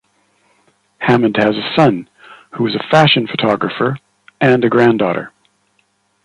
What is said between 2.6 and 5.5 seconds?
is a fashion photographer, and a granddaughter.